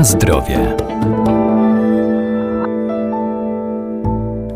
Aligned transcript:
Na 0.00 0.04
zdrowie. 0.04 0.76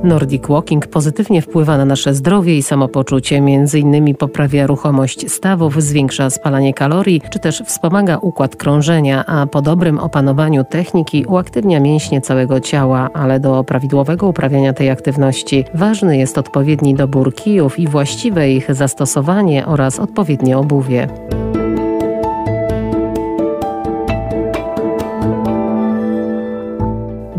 Nordic 0.04 0.46
Walking 0.48 0.86
pozytywnie 0.86 1.42
wpływa 1.42 1.78
na 1.78 1.84
nasze 1.84 2.14
zdrowie 2.14 2.56
i 2.56 2.62
samopoczucie, 2.62 3.40
między 3.40 3.78
innymi 3.78 4.14
poprawia 4.14 4.66
ruchomość 4.66 5.32
stawów, 5.32 5.82
zwiększa 5.82 6.30
spalanie 6.30 6.74
kalorii, 6.74 7.22
czy 7.30 7.38
też 7.38 7.62
wspomaga 7.66 8.18
układ 8.18 8.56
krążenia, 8.56 9.26
a 9.26 9.46
po 9.46 9.62
dobrym 9.62 9.98
opanowaniu 9.98 10.64
techniki 10.64 11.24
uaktywnia 11.24 11.80
mięśnie 11.80 12.20
całego 12.20 12.60
ciała, 12.60 13.10
ale 13.14 13.40
do 13.40 13.64
prawidłowego 13.64 14.28
uprawiania 14.28 14.72
tej 14.72 14.90
aktywności 14.90 15.64
ważny 15.74 16.16
jest 16.16 16.38
odpowiedni 16.38 16.94
dobór 16.94 17.34
kijów 17.34 17.78
i 17.78 17.88
właściwe 17.88 18.50
ich 18.50 18.74
zastosowanie 18.74 19.66
oraz 19.66 20.00
odpowiednie 20.00 20.58
obuwie. 20.58 21.08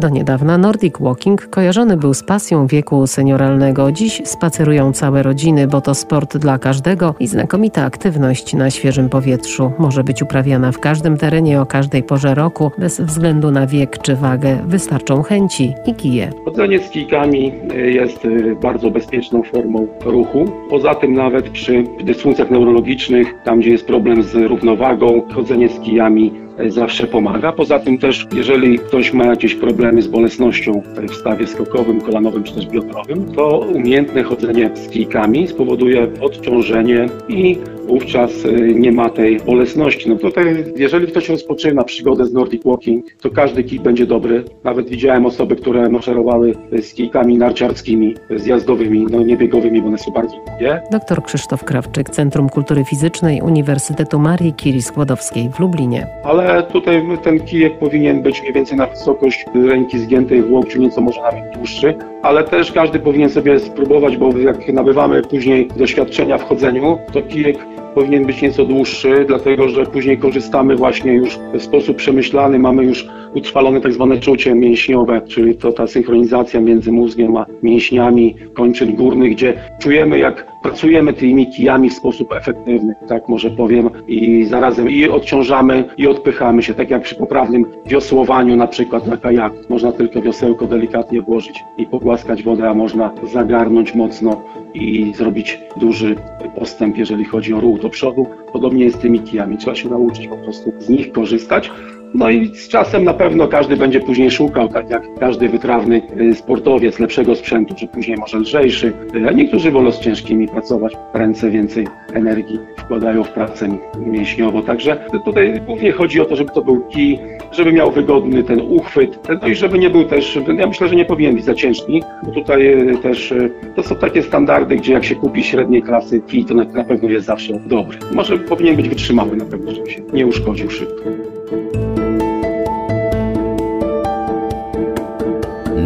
Do 0.06 0.10
niedawna 0.10 0.58
Nordic 0.58 1.00
Walking 1.00 1.48
kojarzony 1.48 1.98
był 1.98 2.14
z 2.14 2.24
pasją 2.24 2.68
wieku 2.68 3.08
senioralnego. 3.08 3.92
Dziś 3.92 4.22
spacerują 4.26 4.94
całe 4.94 5.24
rodziny, 5.24 5.68
bo 5.68 5.82
to 5.82 5.96
sport 5.96 6.38
dla 6.38 6.60
każdego 6.60 7.16
i 7.20 7.28
znakomita 7.28 7.84
aktywność 7.86 8.54
na 8.54 8.72
świeżym 8.72 9.10
powietrzu. 9.10 9.72
Może 9.80 10.04
być 10.04 10.22
uprawiana 10.22 10.72
w 10.72 10.80
każdym 10.80 11.18
terenie 11.18 11.62
o 11.62 11.66
każdej 11.66 12.04
porze 12.04 12.36
roku, 12.36 12.72
bez 12.78 13.02
względu 13.02 13.52
na 13.52 13.68
wiek 13.68 13.98
czy 13.98 14.16
wagę. 14.16 14.58
Wystarczą 14.66 15.24
chęci 15.24 15.74
i 15.86 15.94
kije. 15.94 16.30
Chodzenie 16.46 16.80
z 16.80 16.90
kijkami 16.90 17.54
y, 17.74 17.92
jest 17.92 18.26
y, 18.26 18.56
bardzo 18.62 18.92
bezpieczną 18.92 19.44
formą 19.44 19.88
ruchu. 20.06 20.46
Poza 20.70 20.96
tym 20.96 21.14
nawet 21.14 21.50
przy 21.50 21.84
dysfunkcjach 22.04 22.52
neurologicznych, 22.52 23.36
tam 23.44 23.60
gdzie 23.60 23.70
jest 23.70 23.88
problem 23.88 24.24
z 24.24 24.36
równowagą, 24.36 25.22
chodzenie 25.34 25.70
z 25.70 25.80
kijami 25.80 26.45
zawsze 26.68 27.08
pomaga. 27.08 27.52
Poza 27.52 27.80
tym 27.80 27.98
też, 27.98 28.28
jeżeli 28.36 28.80
ktoś 28.80 29.14
ma 29.14 29.26
jakieś 29.26 29.56
problemy 29.56 30.02
z 30.02 30.08
bolesnością 30.08 30.82
w 31.10 31.16
stawie 31.16 31.48
skokowym, 31.48 32.02
kolanowym 32.02 32.44
czy 32.44 32.56
też 32.56 32.68
biodrowym, 32.68 33.26
to 33.36 33.60
umiejętne 33.60 34.24
chodzenie 34.24 34.70
z 34.74 34.90
kijkami 34.90 35.48
spowoduje 35.48 36.08
odciążenie 36.22 37.06
i 37.30 37.58
wówczas 37.88 38.46
y, 38.46 38.74
nie 38.76 38.92
ma 38.92 39.10
tej 39.10 39.40
bolesności. 39.40 40.10
No 40.10 40.16
tutaj, 40.16 40.64
jeżeli 40.76 41.08
ktoś 41.08 41.30
rozpoczyna 41.30 41.84
przygodę 41.84 42.26
z 42.26 42.34
Nordic 42.34 42.64
Walking, 42.64 43.06
to 43.22 43.30
każdy 43.30 43.64
kij 43.64 43.80
będzie 43.80 44.06
dobry. 44.06 44.44
Nawet 44.64 44.90
widziałem 44.90 45.26
osoby, 45.26 45.56
które 45.56 45.90
maszerowały 45.90 46.56
z 46.82 46.94
kijkami 46.94 47.38
narciarskimi, 47.38 48.16
zjazdowymi, 48.36 49.08
no 49.12 49.20
niebiegowymi, 49.22 49.82
bo 49.82 49.88
one 49.88 49.98
są 49.98 50.12
bardzo 50.12 50.36
długie. 50.48 50.82
Dr 50.92 51.24
Krzysztof 51.24 51.64
Krawczyk, 51.64 52.10
Centrum 52.10 52.50
Kultury 52.50 52.84
Fizycznej 52.86 53.42
Uniwersytetu 53.42 54.20
Marii 54.20 54.54
Curie 54.54 54.82
Skłodowskiej 54.82 55.50
w 55.50 55.60
Lublinie. 55.60 56.08
Ale 56.24 56.64
tutaj 56.64 57.04
ten 57.24 57.40
kijek 57.40 57.80
powinien 57.80 58.22
być 58.22 58.42
mniej 58.42 58.54
więcej 58.54 58.78
na 58.78 58.86
wysokość 58.88 59.46
ręki 59.68 60.00
zgiętej 60.00 60.42
w 60.42 60.52
łokciu, 60.52 60.82
nieco 60.82 61.02
może 61.02 61.22
nawet 61.22 61.44
dłuższy, 61.58 61.96
ale 62.22 62.44
też 62.44 62.72
każdy 62.72 63.00
powinien 63.00 63.30
sobie 63.30 63.60
spróbować, 63.60 64.18
bo 64.18 64.38
jak 64.38 64.74
nabywamy 64.74 65.22
później 65.22 65.68
doświadczenia 65.78 66.38
w 66.38 66.44
chodzeniu, 66.44 66.98
to 67.14 67.22
kijek 67.22 67.58
powinien 67.96 68.26
być 68.26 68.42
nieco 68.42 68.66
dłuższy, 68.66 69.26
dlatego 69.28 69.70
że 69.70 69.86
później 69.86 70.18
korzystamy 70.18 70.76
właśnie 70.76 71.14
już 71.14 71.40
w 71.54 71.62
sposób 71.62 71.98
przemyślany, 71.98 72.60
mamy 72.60 72.84
już 72.84 73.08
utrwalone 73.34 73.82
tak 73.82 73.94
zwane 73.94 74.20
czucie 74.20 74.56
mięśniowe, 74.56 75.22
czyli 75.28 75.56
to 75.56 75.72
ta 75.72 75.88
synchronizacja 75.88 76.62
między 76.62 76.92
mózgiem 76.92 77.38
a 77.38 77.46
mięśniami 77.64 78.36
kończyn 78.54 78.96
górnych, 78.96 79.32
gdzie 79.32 79.54
czujemy 79.82 80.20
jak 80.20 80.55
pracujemy 80.66 81.14
tymi 81.14 81.48
kijami 81.48 81.90
w 81.90 81.94
sposób 81.94 82.34
efektywny, 82.34 82.96
tak 83.08 83.30
może 83.30 83.50
powiem, 83.50 83.90
i 84.08 84.46
zarazem 84.46 84.90
i 84.90 85.10
odciążamy, 85.10 85.84
i 85.98 86.08
odpychamy 86.08 86.64
się, 86.64 86.74
tak 86.74 86.90
jak 86.90 87.02
przy 87.02 87.16
poprawnym 87.16 87.66
wiosłowaniu 87.86 88.56
na 88.56 88.68
przykład 88.68 89.08
na 89.08 89.18
kajaku. 89.18 89.56
Można 89.70 89.92
tylko 89.92 90.22
wiosełko 90.22 90.68
delikatnie 90.68 91.22
włożyć 91.22 91.64
i 91.78 91.86
pogłaskać 91.86 92.44
wodę, 92.44 92.70
a 92.70 92.74
można 92.74 93.14
zagarnąć 93.34 93.96
mocno 93.96 94.42
i 94.74 95.14
zrobić 95.16 95.60
duży 95.78 96.16
postęp, 96.56 96.98
jeżeli 96.98 97.26
chodzi 97.26 97.54
o 97.54 97.60
ruch 97.60 97.80
do 97.80 97.90
przodu. 97.90 98.28
Podobnie 98.54 98.86
jest 98.86 98.98
z 98.98 99.02
tymi 99.02 99.20
kijami. 99.20 99.58
Trzeba 99.58 99.76
się 99.76 99.90
nauczyć 99.90 100.28
po 100.28 100.38
prostu 100.38 100.74
z 100.80 100.90
nich 100.90 101.12
korzystać. 101.12 101.72
No 102.14 102.30
i 102.30 102.56
z 102.56 102.68
czasem 102.68 103.04
na 103.04 103.14
pewno 103.14 103.48
każdy 103.48 103.78
będzie 103.78 104.00
później 104.00 104.32
szukał, 104.32 104.70
tak 104.70 104.90
jak 104.90 105.04
każdy 105.20 105.50
wytrawny 105.50 106.02
y, 106.20 106.36
sportowiec, 106.36 107.00
lepszego 107.00 107.36
sprzętu, 107.36 107.76
czy 107.76 107.88
później 107.88 108.18
może 108.18 108.38
lżejszy. 108.38 108.94
A 109.30 109.32
niektórzy 109.32 109.72
wolą 109.72 109.92
z 109.92 110.00
ciężkimi 110.00 110.48
pracować, 110.48 110.94
ręce 111.14 111.50
więcej 111.50 111.88
energii 112.14 112.60
wkładają 112.78 113.24
w 113.24 113.30
pracę 113.30 113.68
mięśniowo. 114.00 114.62
Także 114.62 115.06
tutaj 115.26 115.62
głównie 115.66 115.92
chodzi 115.92 116.22
o 116.22 116.26
to, 116.26 116.36
żeby 116.36 116.52
to 116.52 116.62
był 116.62 116.82
kij, 116.88 117.20
żeby 117.52 117.74
miał 117.74 117.92
wygodny 117.92 118.44
ten 118.44 118.62
uchwyt, 118.62 119.20
no 119.42 119.48
i 119.48 119.56
żeby 119.56 119.80
nie 119.80 119.90
był 119.90 120.04
też, 120.04 120.40
ja 120.58 120.68
myślę, 120.68 120.88
że 120.88 120.96
nie 120.96 121.06
powinien 121.06 121.36
być 121.36 121.46
za 121.46 121.54
ciężki, 121.54 122.04
bo 122.24 122.32
tutaj 122.32 122.90
y, 122.92 122.98
też 122.98 123.32
y, 123.32 123.52
to 123.76 123.84
są 123.84 123.96
takie 123.96 124.24
standardy, 124.24 124.76
gdzie 124.76 124.94
jak 124.94 125.06
się 125.06 125.16
kupi 125.16 125.44
średniej 125.44 125.84
klasy 125.84 126.22
kij, 126.22 126.46
to 126.46 126.54
na, 126.54 126.64
na 126.64 126.84
pewno 126.84 127.10
jest 127.10 127.26
zawsze 127.26 127.54
dobry. 127.60 127.98
Może 128.14 128.38
powinien 128.38 128.76
być 128.76 128.90
wytrzymały 128.90 129.38
na 129.38 129.46
pewno, 129.46 129.72
żeby 129.72 129.92
się 129.92 130.02
nie 130.14 130.28
uszkodził 130.28 130.70
szybko. 130.70 131.04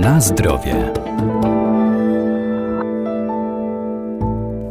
Na 0.02 0.20
zdrowie. 0.20 0.76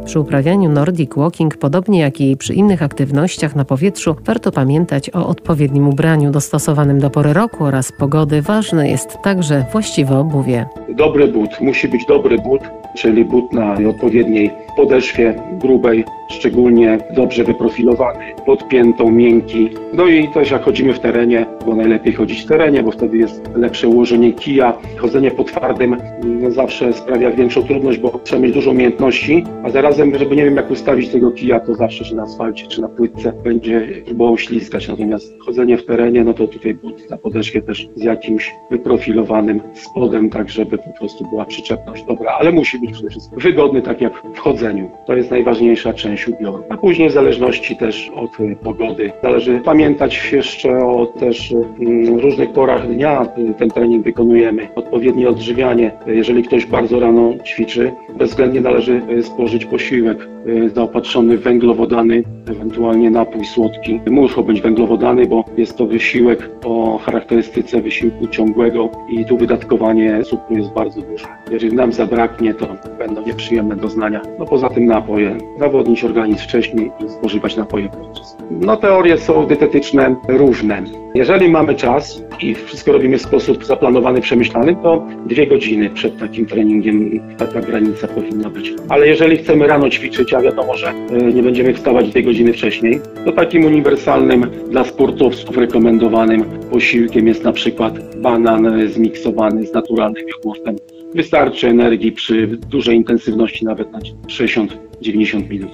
Przy 0.05 0.19
uprawianiu 0.19 0.69
Nordic 0.69 1.15
Walking, 1.15 1.57
podobnie 1.57 1.99
jak 1.99 2.21
i 2.21 2.37
przy 2.37 2.53
innych 2.53 2.83
aktywnościach 2.83 3.55
na 3.55 3.65
powietrzu, 3.65 4.15
warto 4.25 4.51
pamiętać 4.51 5.09
o 5.09 5.27
odpowiednim 5.27 5.87
ubraniu 5.87 6.31
dostosowanym 6.31 6.99
do 6.99 7.09
pory 7.09 7.33
roku 7.33 7.63
oraz 7.63 7.91
pogody. 7.91 8.41
Ważne 8.41 8.89
jest 8.89 9.17
także 9.23 9.65
właściwe 9.71 10.17
obuwie. 10.17 10.65
Dobry 10.89 11.27
but, 11.27 11.61
musi 11.61 11.87
być 11.87 12.05
dobry 12.05 12.37
but, 12.37 12.61
czyli 12.97 13.25
but 13.25 13.53
na 13.53 13.89
odpowiedniej 13.89 14.51
podeszwie 14.75 15.35
grubej, 15.61 16.05
szczególnie 16.29 16.97
dobrze 17.15 17.43
wyprofilowany, 17.43 18.25
podpiętą, 18.45 19.11
miękki. 19.11 19.69
No 19.93 20.07
i 20.07 20.27
też 20.27 20.51
jak 20.51 20.63
chodzimy 20.63 20.93
w 20.93 20.99
terenie, 20.99 21.45
bo 21.65 21.75
najlepiej 21.75 22.13
chodzić 22.13 22.41
w 22.41 22.45
terenie, 22.45 22.83
bo 22.83 22.91
wtedy 22.91 23.17
jest 23.17 23.49
lepsze 23.55 23.87
ułożenie 23.87 24.33
kija. 24.33 24.77
Chodzenie 24.97 25.31
po 25.31 25.43
twardym 25.43 25.97
mm, 26.23 26.51
zawsze 26.51 26.93
sprawia 26.93 27.31
większą 27.31 27.63
trudność, 27.63 27.99
bo 27.99 28.19
trzeba 28.23 28.41
mieć 28.41 28.53
dużo 28.53 28.71
umiejętności, 28.71 29.43
a 29.63 29.69
zarazem, 29.69 30.17
żeby 30.17 30.35
nie 30.35 30.45
wiem 30.45 30.55
jak 30.55 30.71
ustawić 30.71 31.09
tego 31.09 31.31
kija, 31.31 31.59
to 31.59 31.75
zawsze 31.75 32.05
się 32.05 32.15
na 32.15 32.23
asfalcie 32.23 32.67
czy 32.67 32.81
na 32.81 32.89
płytce 32.89 33.33
będzie 33.43 33.87
próbował 34.05 34.37
ślizgać. 34.37 34.87
Natomiast 34.87 35.33
chodzenie 35.39 35.77
w 35.77 35.85
terenie, 35.85 36.23
no 36.23 36.33
to 36.33 36.47
tutaj 36.47 36.73
but 36.73 37.09
na 37.09 37.17
podeszwie 37.17 37.61
też 37.61 37.89
z 37.95 38.03
jakimś 38.03 38.51
wyprofilowanym 38.71 39.61
spodem, 39.73 40.29
tak 40.29 40.49
żeby 40.49 40.77
po 40.77 40.89
prostu 40.99 41.29
była 41.29 41.45
przyczepność 41.45 42.03
dobra, 42.03 42.31
ale 42.39 42.51
musi 42.51 42.79
być 42.79 42.91
przede 42.91 43.09
wszystkim 43.09 43.39
wygodny, 43.39 43.81
tak 43.81 44.01
jak 44.01 44.23
w 44.35 44.39
chodzeniu. 44.39 44.91
To 45.07 45.15
jest 45.15 45.31
najważniejsza 45.31 45.93
część 45.93 46.18
ubioru. 46.27 46.63
A 46.69 46.77
później 46.77 47.09
w 47.09 47.13
zależności 47.13 47.75
też 47.75 48.11
od 48.15 48.39
y, 48.39 48.55
pogody. 48.63 49.11
Należy 49.23 49.61
pamiętać 49.65 50.31
jeszcze 50.31 50.77
o 50.77 51.05
też 51.05 51.51
mm, 51.51 52.19
różnych 52.19 52.51
porach 52.51 52.87
dnia 52.87 53.25
ten 53.57 53.69
trening 53.69 54.03
wykonujemy. 54.03 54.67
Odpowiednie 54.75 55.29
odżywianie. 55.29 55.91
Jeżeli 56.07 56.43
ktoś 56.43 56.65
bardzo 56.65 56.99
rano 56.99 57.33
ćwiczy, 57.45 57.91
bezwzględnie 58.19 58.61
należy 58.61 59.01
y, 59.11 59.23
spożyć 59.23 59.65
posiłek 59.65 60.27
y, 60.47 60.69
zaopatrzony 60.69 61.37
w 61.37 61.41
węglowodany, 61.41 62.23
ewentualnie 62.49 63.09
napój 63.09 63.45
słodki. 63.45 63.99
Muszą 64.09 64.43
być 64.43 64.61
węglowodany, 64.61 65.25
bo 65.25 65.45
jest 65.57 65.77
to 65.77 65.85
wysiłek 65.85 66.49
o 66.65 66.97
charakterystyce 66.97 67.81
wysiłku 67.81 68.27
ciągłego 68.27 68.89
i 69.09 69.25
tu 69.25 69.37
wydatkowanie 69.37 70.23
cukru 70.23 70.57
jest 70.57 70.73
bardzo 70.73 71.01
duże. 71.01 71.25
Jeżeli 71.51 71.75
nam 71.75 71.93
zabraknie, 71.93 72.53
to 72.53 72.67
będą 72.97 73.25
nieprzyjemne 73.25 73.75
doznania. 73.75 74.21
No 74.39 74.45
poza 74.45 74.69
tym 74.69 74.85
napoje. 74.85 75.37
Zawodnić 75.59 76.03
organizm 76.03 76.43
wcześniej 76.43 76.91
i 77.05 77.09
spożywać 77.09 77.57
napoje 77.57 77.89
podczas. 77.89 78.37
No 78.51 78.77
teorie 78.77 79.17
są 79.17 79.45
dietetyczne 79.45 80.15
różne. 80.27 80.83
Jeżeli 81.15 81.49
mamy 81.49 81.75
czas 81.75 82.23
i 82.41 82.55
wszystko 82.55 82.91
robimy 82.91 83.17
w 83.17 83.21
sposób 83.21 83.65
zaplanowany, 83.65 84.21
przemyślany, 84.21 84.75
to 84.83 85.07
dwie 85.25 85.47
godziny 85.47 85.89
przed 85.89 86.19
takim 86.19 86.45
treningiem 86.45 87.19
taka 87.37 87.61
granica 87.61 88.07
powinna 88.09 88.49
być. 88.49 88.73
Ale 88.89 89.07
jeżeli 89.07 89.37
chcemy 89.37 89.67
rano 89.67 89.89
ćwiczyć, 89.89 90.33
a 90.33 90.41
wiadomo, 90.41 90.77
że 90.77 90.87
e, 90.87 91.17
nie 91.33 91.43
będziemy 91.43 91.73
wstawać 91.73 92.09
dwie 92.09 92.23
godziny 92.23 92.53
wcześniej, 92.53 92.99
to 93.25 93.31
takim 93.31 93.65
uniwersalnym 93.65 94.45
dla 94.71 94.83
sportowców 94.83 95.57
rekomendowanym 95.57 96.43
posiłkiem 96.71 97.27
jest 97.27 97.43
na 97.43 97.53
przykład 97.53 98.15
banan 98.15 98.87
zmiksowany 98.87 99.67
z 99.67 99.73
naturalnym 99.73 100.27
jogurtem. 100.27 100.75
Wystarczy 101.15 101.67
energii 101.67 102.11
przy 102.11 102.47
dużej 102.47 102.95
intensywności, 102.95 103.65
nawet 103.65 103.91
na 103.91 103.99
60-90 103.99 105.49
minut. 105.49 105.71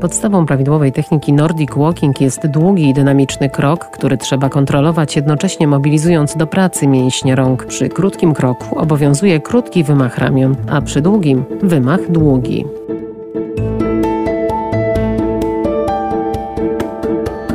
Podstawą 0.00 0.46
prawidłowej 0.46 0.92
techniki 0.92 1.32
Nordic 1.32 1.70
Walking 1.76 2.20
jest 2.20 2.46
długi 2.46 2.88
i 2.88 2.94
dynamiczny 2.94 3.50
krok, 3.50 3.84
który 3.84 4.18
trzeba 4.18 4.48
kontrolować 4.48 5.16
jednocześnie 5.16 5.66
mobilizując 5.66 6.36
do 6.36 6.46
pracy 6.46 6.86
mięśnie 6.86 7.36
rąk. 7.36 7.66
Przy 7.66 7.88
krótkim 7.88 8.34
kroku 8.34 8.78
obowiązuje 8.78 9.40
krótki 9.40 9.84
wymach 9.84 10.18
ramion, 10.18 10.56
a 10.70 10.80
przy 10.82 11.00
długim 11.00 11.44
wymach 11.62 12.10
długi. 12.10 12.64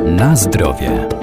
Na 0.06 0.36
zdrowie. 0.36 1.15